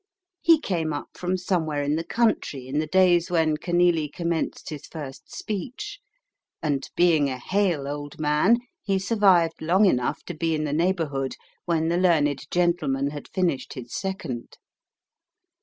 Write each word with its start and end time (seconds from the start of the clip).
He 0.41 0.59
came 0.59 0.93
up 0.93 1.09
from 1.13 1.37
somewhere 1.37 1.83
in 1.83 1.95
the 1.95 2.03
country 2.03 2.65
in 2.67 2.79
the 2.79 2.87
days 2.87 3.29
when 3.29 3.55
Kenealy 3.57 4.11
commenced 4.11 4.69
his 4.71 4.87
first 4.87 5.31
speech, 5.31 5.99
and, 6.59 6.89
being 6.95 7.29
a 7.29 7.37
hale 7.37 7.87
old 7.87 8.19
man, 8.19 8.61
he 8.81 8.97
survived 8.97 9.61
long 9.61 9.85
enough 9.85 10.23
to 10.25 10.33
be 10.33 10.55
in 10.55 10.63
the 10.63 10.73
neighbourhood 10.73 11.35
when 11.65 11.89
the 11.89 11.97
learned 11.99 12.49
gentleman 12.49 13.11
had 13.11 13.27
finished 13.27 13.73
his 13.73 13.93
second. 13.93 14.57